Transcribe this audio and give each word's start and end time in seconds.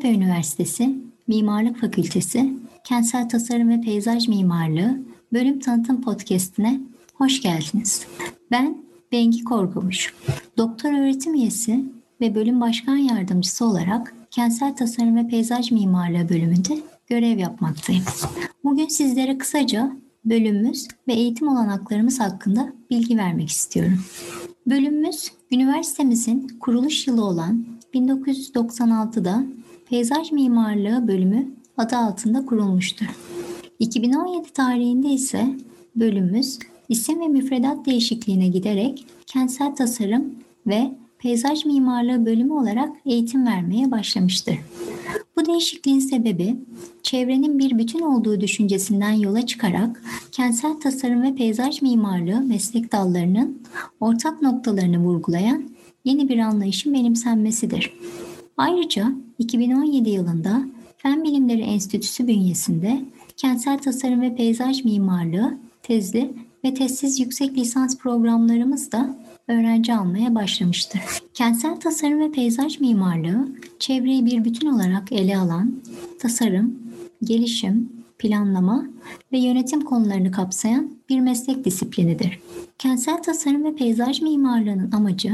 Yeditepe 0.00 0.24
Üniversitesi 0.24 0.94
Mimarlık 1.28 1.80
Fakültesi 1.80 2.52
Kentsel 2.84 3.28
Tasarım 3.28 3.68
ve 3.68 3.80
Peyzaj 3.80 4.28
Mimarlığı 4.28 4.98
Bölüm 5.32 5.60
Tanıtım 5.60 6.02
Podcast'ine 6.02 6.80
hoş 7.14 7.42
geldiniz. 7.42 8.06
Ben 8.50 8.76
Bengi 9.12 9.44
Korkumuş. 9.44 10.14
Doktor 10.56 10.92
öğretim 10.92 11.34
üyesi 11.34 11.84
ve 12.20 12.34
bölüm 12.34 12.60
başkan 12.60 12.96
yardımcısı 12.96 13.64
olarak 13.64 14.14
Kentsel 14.30 14.76
Tasarım 14.76 15.16
ve 15.16 15.28
Peyzaj 15.28 15.70
Mimarlığı 15.70 16.28
bölümünde 16.28 16.78
görev 17.06 17.38
yapmaktayım. 17.38 18.04
Bugün 18.64 18.88
sizlere 18.88 19.38
kısaca 19.38 19.96
bölümümüz 20.24 20.88
ve 21.08 21.12
eğitim 21.12 21.48
olanaklarımız 21.48 22.20
hakkında 22.20 22.72
bilgi 22.90 23.18
vermek 23.18 23.48
istiyorum. 23.48 24.04
Bölümümüz 24.66 25.32
üniversitemizin 25.52 26.48
kuruluş 26.60 27.06
yılı 27.06 27.24
olan 27.24 27.79
1996'da 27.94 29.44
Peyzaj 29.90 30.32
Mimarlığı 30.32 31.08
bölümü 31.08 31.48
adı 31.76 31.96
altında 31.96 32.46
kurulmuştur. 32.46 33.06
2017 33.78 34.52
tarihinde 34.52 35.08
ise 35.08 35.46
bölümümüz 35.96 36.58
isim 36.88 37.20
ve 37.20 37.28
müfredat 37.28 37.86
değişikliğine 37.86 38.48
giderek 38.48 39.06
kentsel 39.26 39.74
tasarım 39.74 40.34
ve 40.66 40.92
peyzaj 41.18 41.64
mimarlığı 41.64 42.26
bölümü 42.26 42.52
olarak 42.52 42.88
eğitim 43.06 43.46
vermeye 43.46 43.90
başlamıştır. 43.90 44.58
Bu 45.36 45.46
değişikliğin 45.46 45.98
sebebi 45.98 46.56
çevrenin 47.02 47.58
bir 47.58 47.78
bütün 47.78 48.00
olduğu 48.00 48.40
düşüncesinden 48.40 49.12
yola 49.12 49.46
çıkarak 49.46 50.02
kentsel 50.32 50.80
tasarım 50.80 51.22
ve 51.22 51.34
peyzaj 51.34 51.82
mimarlığı 51.82 52.40
meslek 52.40 52.92
dallarının 52.92 53.62
ortak 54.00 54.42
noktalarını 54.42 54.98
vurgulayan 54.98 55.70
yeni 56.04 56.28
bir 56.28 56.38
anlayışın 56.38 56.94
benimsenmesidir. 56.94 57.92
Ayrıca 58.56 59.12
2017 59.38 60.10
yılında 60.10 60.64
Fen 60.96 61.24
Bilimleri 61.24 61.60
Enstitüsü 61.60 62.26
bünyesinde 62.26 63.04
kentsel 63.36 63.78
tasarım 63.78 64.20
ve 64.20 64.34
peyzaj 64.34 64.84
mimarlığı 64.84 65.58
tezli 65.82 66.32
ve 66.64 66.74
tezsiz 66.74 67.20
yüksek 67.20 67.58
lisans 67.58 67.98
programlarımız 67.98 68.92
da 68.92 69.16
öğrenci 69.48 69.94
almaya 69.94 70.34
başlamıştır. 70.34 71.00
Kentsel 71.34 71.80
tasarım 71.80 72.20
ve 72.20 72.32
peyzaj 72.32 72.80
mimarlığı 72.80 73.48
çevreyi 73.78 74.26
bir 74.26 74.44
bütün 74.44 74.68
olarak 74.68 75.12
ele 75.12 75.38
alan 75.38 75.82
tasarım, 76.18 76.78
gelişim, 77.24 77.92
planlama 78.18 78.86
ve 79.32 79.38
yönetim 79.38 79.80
konularını 79.80 80.32
kapsayan 80.32 80.90
bir 81.08 81.20
meslek 81.20 81.64
disiplinidir. 81.64 82.40
Kentsel 82.78 83.22
tasarım 83.22 83.64
ve 83.64 83.74
peyzaj 83.74 84.22
mimarlığının 84.22 84.92
amacı 84.92 85.32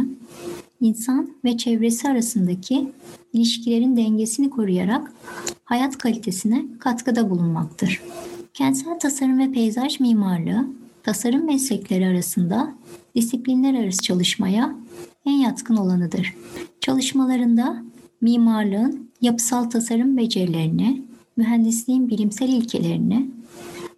insan 0.81 1.31
ve 1.45 1.57
çevresi 1.57 2.09
arasındaki 2.09 2.93
ilişkilerin 3.33 3.97
dengesini 3.97 4.51
koruyarak 4.51 5.13
hayat 5.65 5.99
kalitesine 5.99 6.65
katkıda 6.79 7.31
bulunmaktır. 7.31 8.03
Kentsel 8.55 8.99
tasarım 8.99 9.39
ve 9.39 9.53
peyzaj 9.53 10.01
mimarlığı 10.01 10.67
tasarım 11.03 11.47
meslekleri 11.47 12.07
arasında 12.07 12.75
disiplinler 13.15 13.75
arası 13.75 14.03
çalışmaya 14.03 14.77
en 15.27 15.33
yatkın 15.33 15.77
olanıdır. 15.77 16.35
Çalışmalarında 16.81 17.83
mimarlığın 18.21 19.11
yapısal 19.21 19.65
tasarım 19.65 20.17
becerilerini, 20.17 21.03
mühendisliğin 21.37 22.09
bilimsel 22.09 22.49
ilkelerini, 22.49 23.31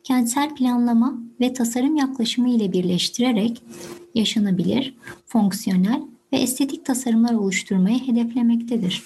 kentsel 0.05 0.55
planlama 0.55 1.19
ve 1.41 1.53
tasarım 1.53 1.97
yaklaşımı 1.97 2.51
ile 2.51 2.73
birleştirerek 2.73 3.63
yaşanabilir, 4.15 4.95
fonksiyonel 5.27 6.03
ve 6.33 6.37
estetik 6.37 6.85
tasarımlar 6.85 7.35
oluşturmayı 7.35 7.99
hedeflemektedir. 8.07 9.03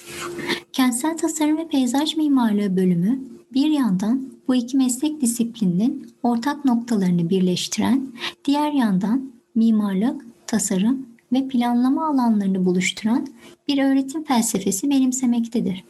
Kentsel 0.73 1.17
tasarım 1.17 1.57
ve 1.57 1.69
peyzaj 1.69 2.17
mimarlığı 2.17 2.77
bölümü 2.77 3.21
bir 3.55 3.71
yandan 3.71 4.33
bu 4.49 4.55
iki 4.55 4.77
meslek 4.77 5.21
disiplininin 5.21 6.07
ortak 6.23 6.65
noktalarını 6.65 7.31
birleştiren, 7.31 8.07
diğer 8.45 8.73
yandan 8.73 9.33
mimarlık, 9.55 10.27
tasarım 10.47 11.07
ve 11.33 11.49
planlama 11.49 12.07
alanlarını 12.07 12.65
buluşturan 12.65 13.27
bir 13.69 13.79
öğretim 13.79 14.25
felsefesi 14.25 14.91
benimsemektedir. 14.91 15.85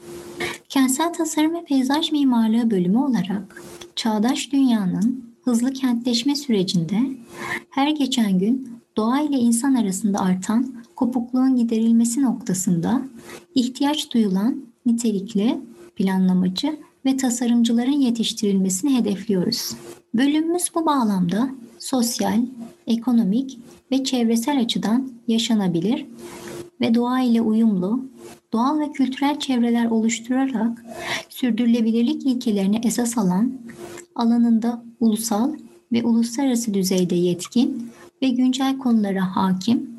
Kentsel 0.69 1.13
tasarım 1.13 1.55
ve 1.55 1.65
peyzaj 1.65 2.13
mimarlığı 2.13 2.71
bölümü 2.71 2.99
olarak 2.99 3.63
çağdaş 3.97 4.53
dünyanın 4.53 5.25
hızlı 5.45 5.73
kentleşme 5.73 6.35
sürecinde 6.35 7.01
her 7.71 7.89
geçen 7.89 8.39
gün 8.39 8.69
doğa 8.97 9.21
ile 9.21 9.37
insan 9.37 9.75
arasında 9.75 10.19
artan 10.19 10.75
kopukluğun 11.03 11.57
giderilmesi 11.57 12.23
noktasında 12.23 13.03
ihtiyaç 13.55 14.15
duyulan 14.15 14.65
nitelikli, 14.87 15.61
planlamacı 15.97 16.79
ve 17.05 17.17
tasarımcıların 17.17 18.01
yetiştirilmesini 18.01 18.99
hedefliyoruz. 18.99 19.77
Bölümümüz 20.15 20.71
bu 20.75 20.87
bağlamda 20.87 21.51
sosyal, 21.79 22.41
ekonomik 22.87 23.59
ve 23.91 24.05
çevresel 24.05 24.61
açıdan 24.61 25.13
yaşanabilir 25.29 26.07
ve 26.81 26.95
doğa 26.95 27.21
ile 27.21 27.41
uyumlu, 27.41 28.05
doğal 28.53 28.79
ve 28.79 28.93
kültürel 28.93 29.39
çevreler 29.39 29.87
oluşturarak 29.87 30.85
sürdürülebilirlik 31.29 32.27
ilkelerini 32.27 32.81
esas 32.85 33.19
alan, 33.19 33.53
alanında 34.15 34.85
ulusal 35.01 35.53
ve 35.93 36.05
uluslararası 36.05 36.75
düzeyde 36.75 37.15
yetkin 37.15 37.91
ve 38.23 38.29
güncel 38.29 38.79
konulara 38.79 39.37
hakim, 39.37 39.92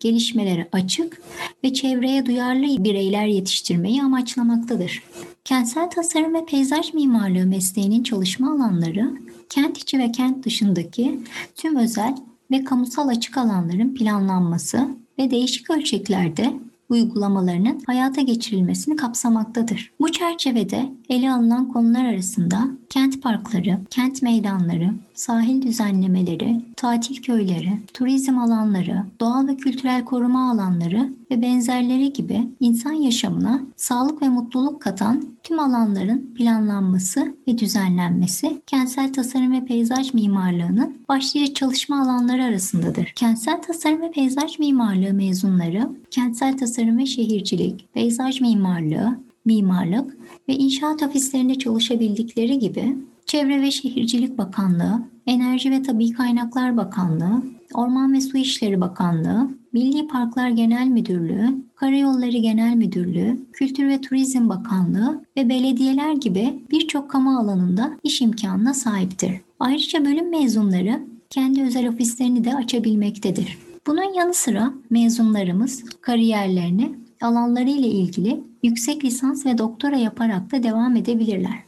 gelişmelere 0.00 0.68
açık 0.72 1.22
ve 1.64 1.72
çevreye 1.72 2.26
duyarlı 2.26 2.84
bireyler 2.84 3.26
yetiştirmeyi 3.26 4.02
amaçlamaktadır. 4.02 5.02
Kentsel 5.44 5.90
tasarım 5.90 6.34
ve 6.34 6.44
peyzaj 6.44 6.94
mimarlığı 6.94 7.46
mesleğinin 7.46 8.02
çalışma 8.02 8.52
alanları, 8.52 9.14
kent 9.48 9.78
içi 9.78 9.98
ve 9.98 10.12
kent 10.12 10.44
dışındaki 10.44 11.20
tüm 11.56 11.76
özel 11.76 12.16
ve 12.50 12.64
kamusal 12.64 13.08
açık 13.08 13.38
alanların 13.38 13.94
planlanması 13.94 14.88
ve 15.18 15.30
değişik 15.30 15.70
ölçeklerde 15.70 16.52
uygulamalarının 16.90 17.82
hayata 17.86 18.20
geçirilmesini 18.20 18.96
kapsamaktadır. 18.96 19.92
Bu 20.00 20.12
çerçevede 20.12 20.92
ele 21.08 21.32
alınan 21.32 21.68
konular 21.68 22.04
arasında 22.04 22.68
kent 22.90 23.22
parkları, 23.22 23.78
kent 23.90 24.22
meydanları, 24.22 24.94
sahil 25.20 25.62
düzenlemeleri, 25.62 26.60
tatil 26.76 27.22
köyleri, 27.22 27.78
turizm 27.94 28.38
alanları, 28.38 29.04
doğal 29.20 29.46
ve 29.46 29.56
kültürel 29.56 30.04
koruma 30.04 30.50
alanları 30.50 31.12
ve 31.30 31.42
benzerleri 31.42 32.12
gibi 32.12 32.48
insan 32.60 32.92
yaşamına 32.92 33.62
sağlık 33.76 34.22
ve 34.22 34.28
mutluluk 34.28 34.82
katan 34.82 35.24
tüm 35.42 35.58
alanların 35.58 36.34
planlanması 36.34 37.34
ve 37.48 37.58
düzenlenmesi 37.58 38.62
kentsel 38.66 39.12
tasarım 39.12 39.52
ve 39.52 39.64
peyzaj 39.64 40.14
mimarlığının 40.14 40.96
başlıca 41.08 41.54
çalışma 41.54 42.02
alanları 42.02 42.44
arasındadır. 42.44 43.12
Kentsel 43.16 43.62
tasarım 43.62 44.02
ve 44.02 44.10
peyzaj 44.10 44.58
mimarlığı 44.58 45.14
mezunları 45.14 45.88
kentsel 46.10 46.58
tasarım 46.58 46.98
ve 46.98 47.06
şehircilik, 47.06 47.94
peyzaj 47.94 48.40
mimarlığı, 48.40 49.18
mimarlık 49.44 50.16
ve 50.48 50.54
inşaat 50.54 51.02
ofislerinde 51.02 51.54
çalışabildikleri 51.54 52.58
gibi 52.58 52.96
Çevre 53.30 53.62
ve 53.62 53.70
Şehircilik 53.70 54.38
Bakanlığı, 54.38 55.02
Enerji 55.26 55.70
ve 55.70 55.82
Tabi 55.82 56.12
Kaynaklar 56.12 56.76
Bakanlığı, 56.76 57.42
Orman 57.74 58.12
ve 58.12 58.20
Su 58.20 58.38
İşleri 58.38 58.80
Bakanlığı, 58.80 59.50
Milli 59.72 60.06
Parklar 60.06 60.48
Genel 60.48 60.86
Müdürlüğü, 60.86 61.64
Karayolları 61.74 62.38
Genel 62.38 62.76
Müdürlüğü, 62.76 63.40
Kültür 63.52 63.88
ve 63.88 64.00
Turizm 64.00 64.48
Bakanlığı 64.48 65.24
ve 65.36 65.48
belediyeler 65.48 66.12
gibi 66.12 66.64
birçok 66.70 67.10
kamu 67.10 67.38
alanında 67.38 67.92
iş 68.02 68.20
imkanına 68.20 68.74
sahiptir. 68.74 69.32
Ayrıca 69.60 70.04
bölüm 70.04 70.30
mezunları 70.30 71.00
kendi 71.30 71.62
özel 71.62 71.88
ofislerini 71.88 72.44
de 72.44 72.54
açabilmektedir. 72.54 73.58
Bunun 73.86 74.14
yanı 74.14 74.34
sıra 74.34 74.72
mezunlarımız 74.90 75.84
kariyerlerini 76.00 76.92
alanları 77.20 77.70
ile 77.70 77.88
ilgili 77.88 78.40
yüksek 78.62 79.04
lisans 79.04 79.46
ve 79.46 79.58
doktora 79.58 79.96
yaparak 79.96 80.52
da 80.52 80.62
devam 80.62 80.96
edebilirler. 80.96 81.58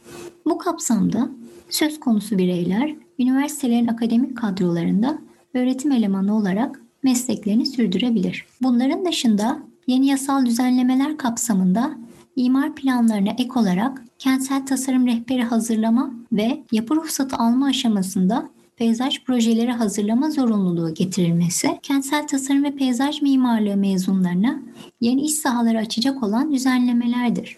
Bu 0.45 0.57
kapsamda 0.57 1.29
söz 1.73 1.99
konusu 1.99 2.37
bireyler 2.37 2.95
üniversitelerin 3.19 3.87
akademik 3.87 4.37
kadrolarında 4.37 5.17
öğretim 5.53 5.91
elemanı 5.91 6.37
olarak 6.37 6.81
mesleklerini 7.03 7.65
sürdürebilir. 7.65 8.45
Bunların 8.61 9.05
dışında 9.05 9.59
yeni 9.87 10.07
yasal 10.07 10.45
düzenlemeler 10.45 11.17
kapsamında 11.17 11.97
imar 12.35 12.75
planlarına 12.75 13.29
ek 13.29 13.49
olarak 13.55 14.03
kentsel 14.19 14.65
tasarım 14.65 15.07
rehberi 15.07 15.43
hazırlama 15.43 16.13
ve 16.31 16.63
yapı 16.71 16.95
ruhsatı 16.95 17.35
alma 17.35 17.65
aşamasında 17.65 18.49
peyzaj 18.75 19.23
projeleri 19.23 19.71
hazırlama 19.71 20.31
zorunluluğu 20.31 20.93
getirilmesi, 20.93 21.79
kentsel 21.83 22.27
tasarım 22.27 22.63
ve 22.63 22.71
peyzaj 22.71 23.21
mimarlığı 23.21 23.77
mezunlarına 23.77 24.59
yeni 25.01 25.21
iş 25.21 25.33
sahaları 25.33 25.77
açacak 25.77 26.23
olan 26.23 26.51
düzenlemelerdir. 26.51 27.57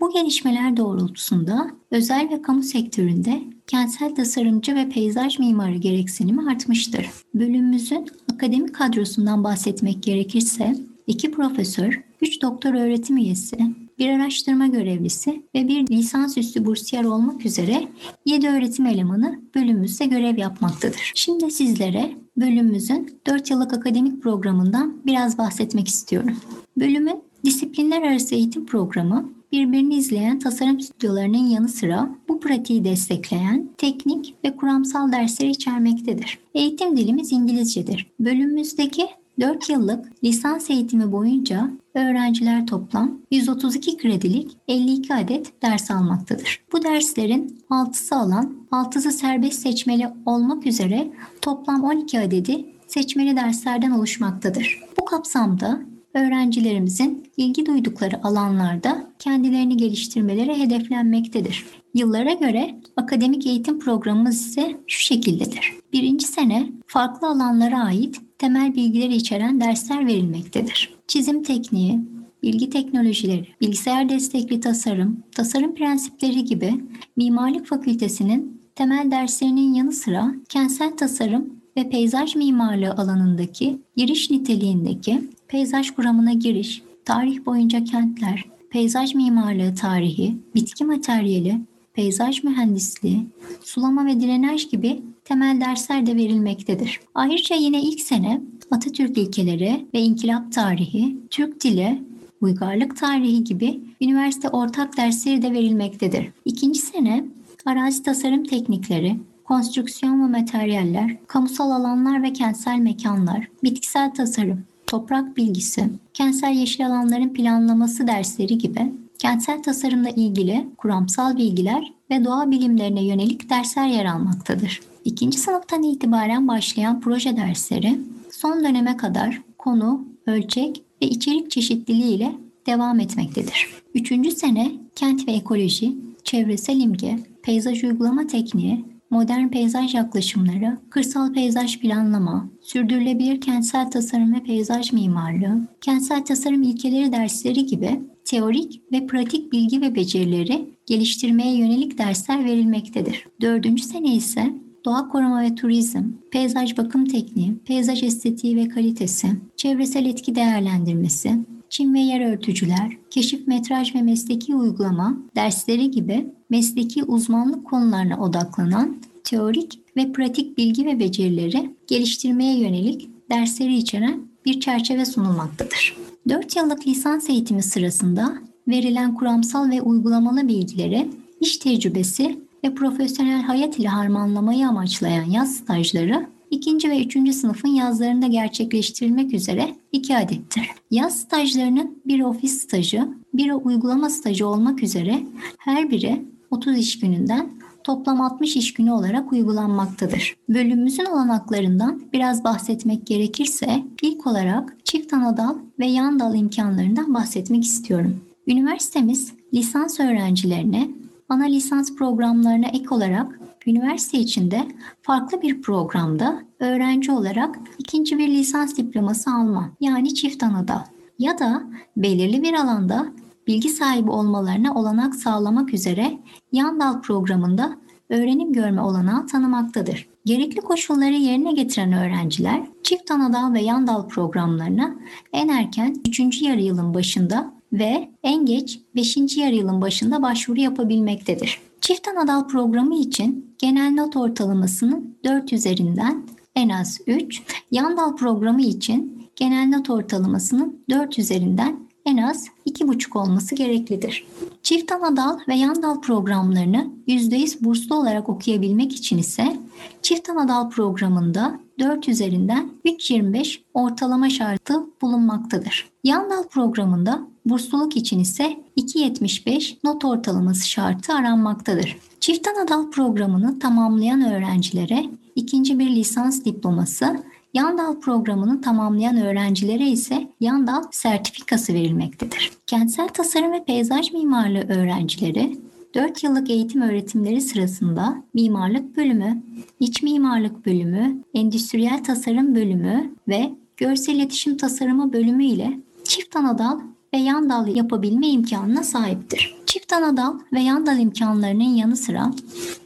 Bu 0.00 0.12
gelişmeler 0.12 0.76
doğrultusunda 0.76 1.70
özel 1.90 2.30
ve 2.30 2.42
kamu 2.42 2.62
sektöründe 2.62 3.42
kentsel 3.66 4.14
tasarımcı 4.14 4.74
ve 4.74 4.88
peyzaj 4.88 5.38
mimarı 5.38 5.74
gereksinimi 5.74 6.50
artmıştır. 6.50 7.06
Bölümümüzün 7.34 8.06
akademik 8.34 8.74
kadrosundan 8.74 9.44
bahsetmek 9.44 10.02
gerekirse 10.02 10.76
iki 11.06 11.30
profesör, 11.30 12.02
3 12.20 12.42
doktor 12.42 12.74
öğretim 12.74 13.16
üyesi, 13.16 13.58
bir 13.98 14.08
araştırma 14.08 14.66
görevlisi 14.66 15.42
ve 15.54 15.68
bir 15.68 15.86
lisansüstü 15.86 16.64
bursiyer 16.64 17.04
olmak 17.04 17.46
üzere 17.46 17.88
7 18.24 18.48
öğretim 18.48 18.86
elemanı 18.86 19.40
bölümümüzde 19.54 20.06
görev 20.06 20.38
yapmaktadır. 20.38 21.12
Şimdi 21.14 21.50
sizlere 21.50 22.16
bölümümüzün 22.36 23.20
4 23.26 23.50
yıllık 23.50 23.72
akademik 23.72 24.22
programından 24.22 24.96
biraz 25.06 25.38
bahsetmek 25.38 25.88
istiyorum. 25.88 26.36
Bölümün 26.76 27.22
disiplinler 27.44 28.02
arası 28.02 28.34
eğitim 28.34 28.66
programı 28.66 29.37
birbirini 29.52 29.94
izleyen 29.94 30.38
tasarım 30.38 30.80
stüdyolarının 30.80 31.46
yanı 31.46 31.68
sıra 31.68 32.10
bu 32.28 32.40
pratiği 32.40 32.84
destekleyen 32.84 33.68
teknik 33.78 34.34
ve 34.44 34.56
kuramsal 34.56 35.12
dersleri 35.12 35.50
içermektedir. 35.50 36.38
Eğitim 36.54 36.96
dilimiz 36.96 37.32
İngilizcedir. 37.32 38.06
Bölümümüzdeki 38.20 39.06
4 39.40 39.70
yıllık 39.70 40.24
lisans 40.24 40.70
eğitimi 40.70 41.12
boyunca 41.12 41.70
öğrenciler 41.94 42.66
toplam 42.66 43.18
132 43.30 43.96
kredilik 43.96 44.56
52 44.68 45.14
adet 45.14 45.62
ders 45.62 45.90
almaktadır. 45.90 46.64
Bu 46.72 46.82
derslerin 46.82 47.58
6'sı 47.70 48.16
alan, 48.16 48.56
6'sı 48.72 49.12
serbest 49.12 49.62
seçmeli 49.62 50.08
olmak 50.26 50.66
üzere 50.66 51.10
toplam 51.42 51.84
12 51.84 52.20
adedi 52.20 52.66
seçmeli 52.86 53.36
derslerden 53.36 53.90
oluşmaktadır. 53.90 54.80
Bu 55.00 55.04
kapsamda 55.04 55.80
öğrencilerimizin 56.14 57.24
ilgi 57.36 57.66
duydukları 57.66 58.24
alanlarda 58.24 59.10
kendilerini 59.18 59.76
geliştirmeleri 59.76 60.58
hedeflenmektedir. 60.58 61.66
Yıllara 61.94 62.32
göre 62.32 62.74
akademik 62.96 63.46
eğitim 63.46 63.78
programımız 63.78 64.46
ise 64.46 64.76
şu 64.86 65.00
şekildedir. 65.00 65.74
Birinci 65.92 66.26
sene 66.26 66.68
farklı 66.86 67.28
alanlara 67.28 67.84
ait 67.84 68.20
temel 68.38 68.74
bilgileri 68.74 69.14
içeren 69.14 69.60
dersler 69.60 70.06
verilmektedir. 70.06 70.94
Çizim 71.06 71.42
tekniği, 71.42 72.00
bilgi 72.42 72.70
teknolojileri, 72.70 73.48
bilgisayar 73.60 74.08
destekli 74.08 74.60
tasarım, 74.60 75.22
tasarım 75.32 75.74
prensipleri 75.74 76.44
gibi 76.44 76.74
Mimarlık 77.16 77.66
Fakültesinin 77.66 78.62
temel 78.74 79.10
derslerinin 79.10 79.74
yanı 79.74 79.92
sıra 79.92 80.34
kentsel 80.48 80.96
tasarım 80.96 81.57
ve 81.78 81.88
peyzaj 81.90 82.36
mimarlığı 82.36 82.92
alanındaki 82.92 83.78
giriş 83.96 84.30
niteliğindeki 84.30 85.20
peyzaj 85.48 85.90
kuramına 85.90 86.32
giriş, 86.32 86.82
tarih 87.04 87.46
boyunca 87.46 87.84
kentler, 87.84 88.44
peyzaj 88.70 89.14
mimarlığı 89.14 89.74
tarihi, 89.74 90.36
bitki 90.54 90.84
materyali, 90.84 91.60
peyzaj 91.94 92.44
mühendisliği, 92.44 93.26
sulama 93.64 94.06
ve 94.06 94.20
drenaj 94.20 94.70
gibi 94.70 95.02
temel 95.24 95.60
dersler 95.60 96.06
de 96.06 96.16
verilmektedir. 96.16 97.00
Ayrıca 97.14 97.56
yine 97.56 97.82
ilk 97.82 98.00
sene 98.00 98.40
Atatürk 98.70 99.18
ilkeleri 99.18 99.86
ve 99.94 100.00
inkılap 100.00 100.52
tarihi, 100.52 101.16
Türk 101.30 101.64
dili, 101.64 102.02
uygarlık 102.40 102.96
tarihi 102.96 103.44
gibi 103.44 103.80
üniversite 104.00 104.48
ortak 104.48 104.96
dersleri 104.96 105.42
de 105.42 105.52
verilmektedir. 105.52 106.28
İkinci 106.44 106.78
sene 106.78 107.24
arazi 107.66 108.02
tasarım 108.02 108.44
teknikleri, 108.44 109.16
konstrüksiyon 109.48 110.22
ve 110.22 110.38
materyaller, 110.38 111.16
kamusal 111.26 111.70
alanlar 111.70 112.22
ve 112.22 112.32
kentsel 112.32 112.78
mekanlar, 112.78 113.48
bitkisel 113.64 114.14
tasarım, 114.14 114.64
toprak 114.86 115.36
bilgisi, 115.36 115.88
kentsel 116.14 116.52
yeşil 116.52 116.86
alanların 116.86 117.32
planlaması 117.32 118.06
dersleri 118.06 118.58
gibi 118.58 118.92
kentsel 119.18 119.62
tasarımla 119.62 120.08
ilgili 120.10 120.68
kuramsal 120.78 121.36
bilgiler 121.36 121.92
ve 122.10 122.24
doğa 122.24 122.50
bilimlerine 122.50 123.04
yönelik 123.04 123.50
dersler 123.50 123.86
yer 123.86 124.04
almaktadır. 124.04 124.80
İkinci 125.04 125.38
sınıftan 125.38 125.82
itibaren 125.82 126.48
başlayan 126.48 127.00
proje 127.00 127.36
dersleri 127.36 127.98
son 128.30 128.64
döneme 128.64 128.96
kadar 128.96 129.42
konu, 129.58 130.04
ölçek 130.26 130.82
ve 131.02 131.06
içerik 131.06 131.50
çeşitliliği 131.50 132.16
ile 132.16 132.32
devam 132.66 133.00
etmektedir. 133.00 133.68
Üçüncü 133.94 134.30
sene 134.30 134.72
kent 134.96 135.28
ve 135.28 135.32
ekoloji, 135.32 135.96
çevresel 136.24 136.80
imge, 136.80 137.18
peyzaj 137.42 137.84
uygulama 137.84 138.26
tekniği, 138.26 138.84
modern 139.10 139.48
peyzaj 139.48 139.94
yaklaşımları, 139.94 140.78
kırsal 140.90 141.32
peyzaj 141.32 141.78
planlama, 141.78 142.48
sürdürülebilir 142.60 143.40
kentsel 143.40 143.90
tasarım 143.90 144.34
ve 144.34 144.42
peyzaj 144.42 144.92
mimarlığı, 144.92 145.66
kentsel 145.80 146.24
tasarım 146.24 146.62
ilkeleri 146.62 147.12
dersleri 147.12 147.66
gibi 147.66 148.00
teorik 148.24 148.82
ve 148.92 149.06
pratik 149.06 149.52
bilgi 149.52 149.80
ve 149.80 149.94
becerileri 149.94 150.74
geliştirmeye 150.86 151.56
yönelik 151.56 151.98
dersler 151.98 152.44
verilmektedir. 152.44 153.26
Dördüncü 153.40 153.82
sene 153.82 154.14
ise 154.14 154.54
doğa 154.84 155.08
koruma 155.08 155.42
ve 155.42 155.54
turizm, 155.54 156.02
peyzaj 156.30 156.76
bakım 156.76 157.04
tekniği, 157.04 157.54
peyzaj 157.64 158.02
estetiği 158.02 158.56
ve 158.56 158.68
kalitesi, 158.68 159.28
çevresel 159.56 160.06
etki 160.06 160.34
değerlendirmesi, 160.34 161.38
çim 161.70 161.94
ve 161.94 162.00
yer 162.00 162.32
örtücüler, 162.32 162.96
keşif 163.10 163.46
metraj 163.46 163.94
ve 163.94 164.02
mesleki 164.02 164.54
uygulama 164.54 165.16
dersleri 165.36 165.90
gibi 165.90 166.26
mesleki 166.50 167.04
uzmanlık 167.04 167.66
konularına 167.66 168.20
odaklanan 168.20 168.96
teorik 169.24 169.80
ve 169.96 170.12
pratik 170.12 170.58
bilgi 170.58 170.86
ve 170.86 171.00
becerileri 171.00 171.70
geliştirmeye 171.86 172.58
yönelik 172.58 173.10
dersleri 173.30 173.76
içeren 173.76 174.20
bir 174.44 174.60
çerçeve 174.60 175.04
sunulmaktadır. 175.04 175.96
4 176.28 176.56
yıllık 176.56 176.86
lisans 176.86 177.30
eğitimi 177.30 177.62
sırasında 177.62 178.38
verilen 178.68 179.14
kuramsal 179.14 179.70
ve 179.70 179.82
uygulamalı 179.82 180.48
bilgileri, 180.48 181.10
iş 181.40 181.56
tecrübesi 181.56 182.38
ve 182.64 182.74
profesyonel 182.74 183.42
hayat 183.42 183.78
ile 183.78 183.88
harmanlamayı 183.88 184.68
amaçlayan 184.68 185.24
yaz 185.24 185.54
stajları 185.56 186.26
ikinci 186.50 186.90
ve 186.90 187.04
üçüncü 187.04 187.32
sınıfın 187.32 187.68
yazlarında 187.68 188.26
gerçekleştirilmek 188.26 189.34
üzere 189.34 189.74
iki 189.92 190.16
adettir. 190.16 190.70
Yaz 190.90 191.20
stajlarının 191.20 192.02
bir 192.06 192.20
ofis 192.20 192.62
stajı, 192.62 193.08
bir 193.34 193.52
uygulama 193.52 194.10
stajı 194.10 194.46
olmak 194.46 194.82
üzere 194.82 195.22
her 195.58 195.90
biri 195.90 196.22
30 196.50 196.78
iş 196.78 197.00
gününden 197.00 197.50
toplam 197.84 198.20
60 198.20 198.56
iş 198.56 198.74
günü 198.74 198.90
olarak 198.90 199.32
uygulanmaktadır. 199.32 200.36
Bölümümüzün 200.48 201.04
olanaklarından 201.04 202.02
biraz 202.12 202.44
bahsetmek 202.44 203.06
gerekirse 203.06 203.82
ilk 204.02 204.26
olarak 204.26 204.76
çift 204.84 205.12
ana 205.12 205.36
dal 205.36 205.56
ve 205.78 205.86
yan 205.86 206.20
dal 206.20 206.34
imkanlarından 206.34 207.14
bahsetmek 207.14 207.64
istiyorum. 207.64 208.20
Üniversitemiz 208.46 209.32
lisans 209.54 210.00
öğrencilerine 210.00 210.88
ana 211.28 211.44
lisans 211.44 211.94
programlarına 211.94 212.66
ek 212.66 212.86
olarak 212.90 213.37
üniversite 213.68 214.18
içinde 214.18 214.68
farklı 215.02 215.42
bir 215.42 215.62
programda 215.62 216.42
öğrenci 216.60 217.12
olarak 217.12 217.58
ikinci 217.78 218.18
bir 218.18 218.28
lisans 218.28 218.76
diploması 218.76 219.30
alma 219.30 219.70
yani 219.80 220.14
çift 220.14 220.42
anadal 220.42 220.82
ya 221.18 221.38
da 221.38 221.62
belirli 221.96 222.42
bir 222.42 222.54
alanda 222.54 223.12
bilgi 223.46 223.68
sahibi 223.68 224.10
olmalarına 224.10 224.74
olanak 224.74 225.14
sağlamak 225.14 225.74
üzere 225.74 226.18
yan 226.52 226.80
dal 226.80 227.02
programında 227.02 227.76
öğrenim 228.10 228.52
görme 228.52 228.82
olanağı 228.82 229.26
tanımaktadır. 229.26 230.08
Gerekli 230.24 230.60
koşulları 230.60 231.14
yerine 231.14 231.52
getiren 231.52 231.92
öğrenciler 231.92 232.62
çift 232.82 233.10
anadal 233.10 233.54
ve 233.54 233.60
yan 233.60 233.86
dal 233.86 234.08
programlarına 234.08 234.94
en 235.32 235.48
erken 235.48 235.96
3. 236.08 236.42
yarı 236.42 236.60
yılın 236.60 236.94
başında 236.94 237.57
ve 237.72 238.08
en 238.22 238.46
geç 238.46 238.80
5. 238.94 239.16
yarı 239.36 239.54
yılın 239.54 239.80
başında 239.80 240.22
başvuru 240.22 240.60
yapabilmektedir. 240.60 241.60
Çift 241.80 242.08
anadal 242.08 242.48
programı 242.48 242.96
için 242.96 243.54
genel 243.58 243.90
not 243.90 244.16
ortalamasının 244.16 245.16
4 245.24 245.52
üzerinden 245.52 246.22
en 246.54 246.68
az 246.68 247.00
3, 247.06 247.42
yan 247.70 247.96
dal 247.96 248.16
programı 248.16 248.62
için 248.62 249.28
genel 249.36 249.68
not 249.68 249.90
ortalamasının 249.90 250.84
4 250.90 251.18
üzerinden 251.18 251.88
en 252.06 252.16
az 252.16 252.46
2,5 252.66 253.18
olması 253.18 253.54
gereklidir. 253.54 254.26
Çift 254.62 254.92
ana 254.92 255.16
dal 255.16 255.38
ve 255.48 255.54
yan 255.54 255.82
dal 255.82 256.00
programlarını 256.00 256.90
%100 257.08 257.64
burslu 257.64 257.96
olarak 257.96 258.28
okuyabilmek 258.28 258.92
için 258.92 259.18
ise 259.18 259.56
çift 260.02 260.30
ana 260.30 260.48
dal 260.48 260.70
programında 260.70 261.60
4 261.78 262.08
üzerinden 262.08 262.70
3.25 262.84 263.60
ortalama 263.74 264.30
şartı 264.30 264.74
bulunmaktadır. 265.02 265.88
Yan 266.04 266.30
dal 266.30 266.48
programında 266.48 267.20
bursluluk 267.44 267.96
için 267.96 268.20
ise 268.20 268.56
2.75 268.76 269.76
not 269.84 270.04
ortalaması 270.04 270.68
şartı 270.68 271.12
aranmaktadır. 271.12 271.96
Çift 272.20 272.48
ana 272.48 272.68
dal 272.68 272.90
programını 272.90 273.58
tamamlayan 273.58 274.32
öğrencilere 274.32 275.04
ikinci 275.36 275.78
bir 275.78 275.90
lisans 275.90 276.44
diploması 276.44 277.22
Yandal 277.54 278.00
programını 278.00 278.60
tamamlayan 278.60 279.16
öğrencilere 279.16 279.86
ise 279.86 280.28
Yandal 280.40 280.82
sertifikası 280.90 281.74
verilmektedir. 281.74 282.52
Kentsel 282.66 283.08
tasarım 283.08 283.52
ve 283.52 283.64
peyzaj 283.64 284.12
mimarlığı 284.12 284.68
öğrencileri 284.68 285.58
4 285.94 286.24
yıllık 286.24 286.50
eğitim 286.50 286.82
öğretimleri 286.82 287.40
sırasında 287.40 288.22
mimarlık 288.34 288.96
bölümü, 288.96 289.42
iç 289.80 290.02
mimarlık 290.02 290.66
bölümü, 290.66 291.22
endüstriyel 291.34 292.04
tasarım 292.04 292.54
bölümü 292.54 293.14
ve 293.28 293.50
görsel 293.76 294.14
iletişim 294.14 294.56
tasarımı 294.56 295.12
bölümü 295.12 295.44
ile 295.44 295.80
çift 296.04 296.36
anadal 296.36 296.80
ve 297.14 297.18
yan 297.18 297.50
dal 297.50 297.68
yapabilme 297.76 298.28
imkanına 298.28 298.82
sahiptir. 298.82 299.56
Çift 299.66 299.92
anadal 299.92 300.38
ve 300.52 300.60
yan 300.60 300.86
dal 300.86 300.98
imkanlarının 300.98 301.64
yanı 301.64 301.96
sıra 301.96 302.32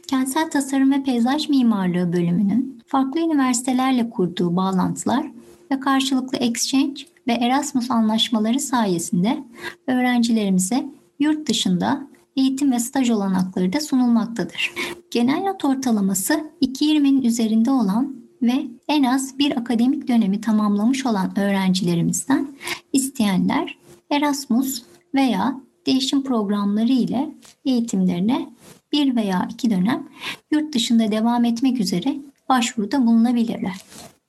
kentsel 0.07 0.49
tasarım 0.49 0.91
ve 0.91 1.03
peyzaj 1.03 1.49
mimarlığı 1.49 2.13
bölümünün 2.13 2.81
farklı 2.87 3.19
üniversitelerle 3.19 4.09
kurduğu 4.09 4.55
bağlantılar 4.55 5.31
ve 5.71 5.79
karşılıklı 5.79 6.37
exchange 6.37 7.03
ve 7.27 7.33
Erasmus 7.33 7.91
anlaşmaları 7.91 8.59
sayesinde 8.59 9.43
öğrencilerimize 9.87 10.85
yurt 11.19 11.49
dışında 11.49 12.07
eğitim 12.35 12.71
ve 12.71 12.79
staj 12.79 13.09
olanakları 13.09 13.73
da 13.73 13.79
sunulmaktadır. 13.79 14.73
Genel 15.11 15.41
not 15.41 15.65
ortalaması 15.65 16.51
2.20'nin 16.61 17.21
üzerinde 17.21 17.71
olan 17.71 18.15
ve 18.41 18.67
en 18.87 19.03
az 19.03 19.39
bir 19.39 19.57
akademik 19.57 20.07
dönemi 20.07 20.41
tamamlamış 20.41 21.05
olan 21.05 21.39
öğrencilerimizden 21.39 22.47
isteyenler 22.93 23.77
Erasmus 24.09 24.83
veya 25.15 25.61
değişim 25.85 26.23
programları 26.23 26.91
ile 26.91 27.35
eğitimlerine 27.65 28.49
bir 28.91 29.15
veya 29.15 29.47
iki 29.51 29.69
dönem 29.69 30.09
yurt 30.51 30.73
dışında 30.73 31.11
devam 31.11 31.45
etmek 31.45 31.79
üzere 31.79 32.15
başvuruda 32.49 33.05
bulunabilirler. 33.05 33.75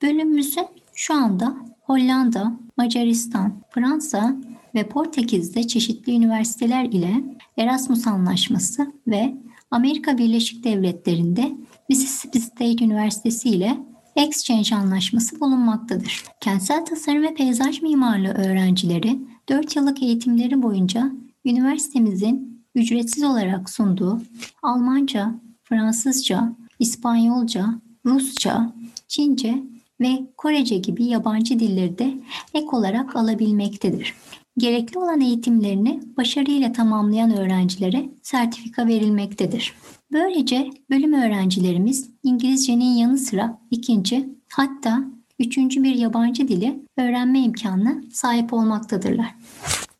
Bölümümüzün 0.01 0.67
şu 0.93 1.13
anda 1.13 1.55
Hollanda, 1.81 2.53
Macaristan, 2.77 3.53
Fransa 3.69 4.35
ve 4.75 4.87
Portekiz'de 4.87 5.67
çeşitli 5.67 6.13
üniversiteler 6.13 6.85
ile 6.85 7.23
Erasmus 7.57 8.07
Anlaşması 8.07 8.93
ve 9.07 9.35
Amerika 9.71 10.17
Birleşik 10.17 10.63
Devletleri'nde 10.63 11.51
Mississippi 11.89 12.39
State 12.39 12.85
Üniversitesi 12.85 13.49
ile 13.49 13.77
Exchange 14.15 14.75
Anlaşması 14.75 15.39
bulunmaktadır. 15.39 16.23
Kentsel 16.41 16.85
tasarım 16.85 17.23
ve 17.23 17.33
peyzaj 17.33 17.81
mimarlığı 17.81 18.33
öğrencileri 18.33 19.19
4 19.49 19.75
yıllık 19.75 20.03
eğitimleri 20.03 20.63
boyunca 20.63 21.11
üniversitemizin 21.45 22.65
ücretsiz 22.75 23.23
olarak 23.23 23.69
sunduğu 23.69 24.21
Almanca, 24.63 25.39
Fransızca, 25.63 26.55
İspanyolca, 26.79 27.65
Rusça, 28.05 28.73
Çince 29.07 29.63
ve 30.01 30.25
Korece 30.37 30.77
gibi 30.77 31.05
yabancı 31.05 31.59
dilleri 31.59 31.97
de 31.97 32.13
ek 32.53 32.67
olarak 32.71 33.15
alabilmektedir. 33.15 34.13
Gerekli 34.57 34.99
olan 34.99 35.21
eğitimlerini 35.21 36.01
başarıyla 36.17 36.71
tamamlayan 36.71 37.37
öğrencilere 37.37 38.09
sertifika 38.21 38.87
verilmektedir. 38.87 39.73
Böylece 40.11 40.69
bölüm 40.89 41.13
öğrencilerimiz 41.13 42.09
İngilizcenin 42.23 42.95
yanı 42.95 43.17
sıra 43.17 43.59
ikinci 43.71 44.29
hatta 44.53 45.03
üçüncü 45.39 45.83
bir 45.83 45.95
yabancı 45.95 46.47
dili 46.47 46.79
öğrenme 46.97 47.39
imkanına 47.39 48.01
sahip 48.13 48.53
olmaktadırlar. 48.53 49.35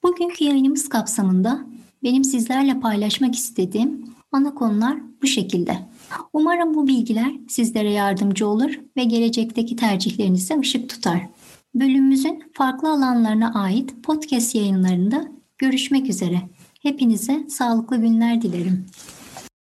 Bugünkü 0.03 0.43
yayınımız 0.43 0.89
kapsamında 0.89 1.65
benim 2.03 2.23
sizlerle 2.23 2.79
paylaşmak 2.79 3.35
istediğim 3.35 4.05
ana 4.31 4.53
konular 4.53 4.97
bu 5.21 5.27
şekilde. 5.27 5.77
Umarım 6.33 6.73
bu 6.73 6.87
bilgiler 6.87 7.31
sizlere 7.49 7.91
yardımcı 7.91 8.47
olur 8.47 8.79
ve 8.97 9.03
gelecekteki 9.03 9.75
tercihlerinize 9.75 10.59
ışık 10.59 10.89
tutar. 10.89 11.27
Bölümümüzün 11.75 12.43
farklı 12.53 12.89
alanlarına 12.89 13.53
ait 13.53 14.03
podcast 14.03 14.55
yayınlarında 14.55 15.27
görüşmek 15.57 16.09
üzere. 16.09 16.41
Hepinize 16.81 17.45
sağlıklı 17.49 17.97
günler 17.97 18.41
dilerim. 18.41 18.85